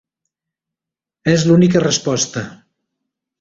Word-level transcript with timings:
És 1.33 1.45
l'única 1.49 1.83
resposta. 1.85 2.45